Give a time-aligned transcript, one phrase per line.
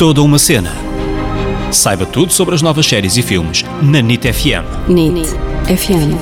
[0.00, 0.72] Toda uma cena.
[1.70, 4.88] Saiba tudo sobre as novas séries e filmes na NIT FM.
[4.88, 5.28] NIT
[5.66, 6.16] FM.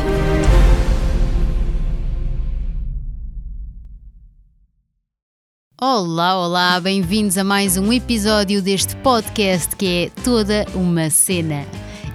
[5.81, 11.65] Olá, olá, bem-vindos a mais um episódio deste podcast que é Toda uma Cena.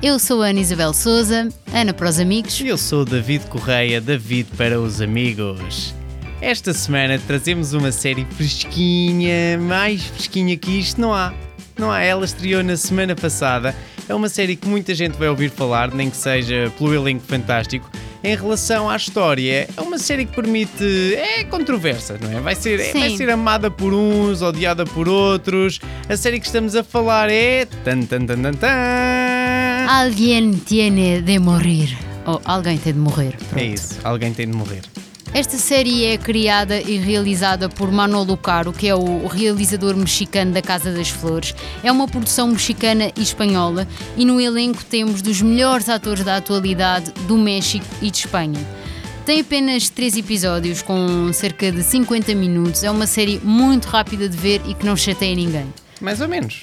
[0.02, 2.60] Eu sou a Ana Isabel Souza, Ana para os amigos.
[2.60, 5.96] Eu sou o David Correia, David para os amigos.
[6.42, 11.34] Esta semana trazemos uma série fresquinha, mais fresquinha que isto não há.
[11.78, 13.76] Não há, ela estreou na semana passada.
[14.08, 17.90] É uma série que muita gente vai ouvir falar, nem que seja pelo elenco fantástico.
[18.24, 21.16] Em relação à história, é uma série que permite.
[21.16, 22.40] é controversa, não é?
[22.42, 25.80] Vai ser, é- vai ser amada por uns, odiada por outros.
[26.08, 27.66] A série que estamos a falar é.
[27.84, 29.88] Tan, tan, tan, tan, tan.
[29.90, 31.98] Alguém tiene de morrer.
[32.26, 33.36] Ou alguém tem de morrer.
[33.50, 33.58] Pronto.
[33.62, 34.82] É isso, alguém tem de morrer.
[35.34, 40.62] Esta série é criada e realizada por Manolo Caro, que é o realizador mexicano da
[40.62, 41.56] Casa das Flores.
[41.84, 47.12] É uma produção mexicana e espanhola e no elenco temos dos melhores atores da atualidade
[47.28, 48.60] do México e de Espanha.
[49.26, 52.84] Tem apenas três episódios com cerca de 50 minutos.
[52.84, 55.66] É uma série muito rápida de ver e que não chateia ninguém.
[56.00, 56.62] Mais ou menos.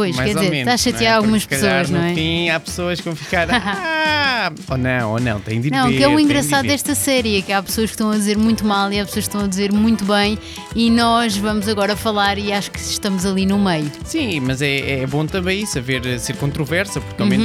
[0.00, 1.16] Pois, Mais quer dizer, menos, está a chatear é?
[1.16, 2.14] algumas Porque, se calhar, pessoas, não no é?
[2.14, 3.48] fim há pessoas que vão ficar.
[4.42, 6.62] Ah, ou não, ou não, tem de ir Não, ver, que é o de engraçado
[6.62, 6.68] ver.
[6.68, 9.26] desta série, é que há pessoas que estão a dizer muito mal e há pessoas
[9.26, 10.38] que estão a dizer muito bem
[10.74, 13.90] e nós vamos agora falar e acho que estamos ali no meio.
[14.06, 17.30] Sim, mas é, é bom também isso, haver, ser controversa, porque ao Uhum.
[17.30, 17.38] menos